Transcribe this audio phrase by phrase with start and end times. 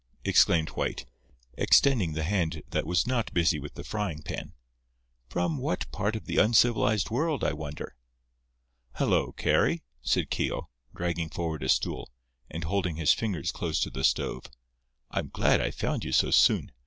[0.25, 1.05] exclaimed White,
[1.55, 4.53] extending the hand that was not busy with the frying pan.
[5.29, 7.95] "From what part of the uncivilized world, I wonder!"
[8.95, 12.09] "Hello, Carry," said Keogh, dragging forward a stool,
[12.49, 14.45] and holding his fingers close to the stove.
[15.11, 16.71] "I'm glad I found you so soon.